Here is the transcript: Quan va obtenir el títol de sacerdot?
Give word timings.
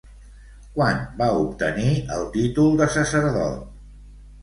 Quan 0.77 1.03
va 1.19 1.27
obtenir 1.43 1.93
el 2.17 2.27
títol 2.39 2.83
de 2.83 2.91
sacerdot? 2.99 3.73